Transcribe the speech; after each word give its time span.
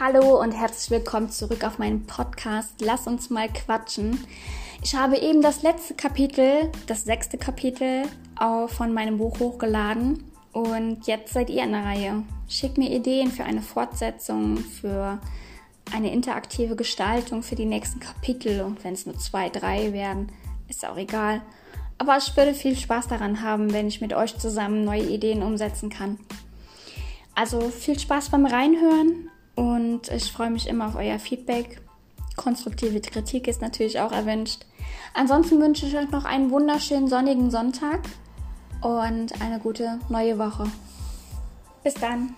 Hallo 0.00 0.40
und 0.40 0.50
herzlich 0.50 0.90
willkommen 0.90 1.30
zurück 1.30 1.62
auf 1.62 1.78
meinen 1.78 2.04
Podcast 2.04 2.80
Lass 2.80 3.06
uns 3.06 3.30
mal 3.30 3.48
quatschen. 3.48 4.26
Ich 4.82 4.96
habe 4.96 5.16
eben 5.16 5.40
das 5.40 5.62
letzte 5.62 5.94
Kapitel, 5.94 6.72
das 6.88 7.04
sechste 7.04 7.38
Kapitel 7.38 8.02
von 8.66 8.92
meinem 8.92 9.18
Buch 9.18 9.38
hochgeladen 9.38 10.24
und 10.50 11.06
jetzt 11.06 11.32
seid 11.32 11.48
ihr 11.48 11.62
in 11.62 11.70
der 11.70 11.84
Reihe. 11.84 12.24
Schickt 12.48 12.76
mir 12.76 12.90
Ideen 12.90 13.30
für 13.30 13.44
eine 13.44 13.62
Fortsetzung, 13.62 14.56
für 14.56 15.20
eine 15.94 16.12
interaktive 16.12 16.74
Gestaltung 16.74 17.44
für 17.44 17.54
die 17.54 17.64
nächsten 17.64 18.00
Kapitel 18.00 18.62
und 18.62 18.82
wenn 18.82 18.94
es 18.94 19.06
nur 19.06 19.16
zwei, 19.18 19.48
drei 19.48 19.92
werden, 19.92 20.32
ist 20.68 20.84
auch 20.84 20.96
egal. 20.96 21.40
Aber 21.98 22.16
ich 22.16 22.36
würde 22.36 22.54
viel 22.54 22.76
Spaß 22.76 23.06
daran 23.06 23.42
haben, 23.42 23.72
wenn 23.72 23.86
ich 23.86 24.00
mit 24.00 24.12
euch 24.12 24.36
zusammen 24.38 24.84
neue 24.84 25.04
Ideen 25.04 25.44
umsetzen 25.44 25.88
kann. 25.88 26.18
Also 27.36 27.60
viel 27.70 27.96
Spaß 27.96 28.30
beim 28.30 28.44
Reinhören 28.46 29.30
und 29.54 30.08
ich 30.08 30.32
freue 30.32 30.50
mich 30.50 30.68
immer 30.68 30.88
auf 30.88 30.96
euer 30.96 31.18
Feedback. 31.18 31.80
Konstruktive 32.36 33.00
Kritik 33.00 33.46
ist 33.46 33.62
natürlich 33.62 34.00
auch 34.00 34.12
erwünscht. 34.12 34.66
Ansonsten 35.14 35.60
wünsche 35.60 35.86
ich 35.86 35.96
euch 35.96 36.10
noch 36.10 36.24
einen 36.24 36.50
wunderschönen 36.50 37.08
sonnigen 37.08 37.50
Sonntag 37.50 38.00
und 38.80 39.40
eine 39.40 39.60
gute 39.60 39.98
neue 40.08 40.38
Woche. 40.38 40.66
Bis 41.82 41.94
dann. 41.94 42.34